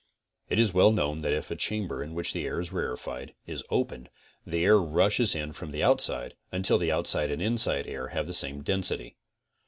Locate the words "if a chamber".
1.31-2.01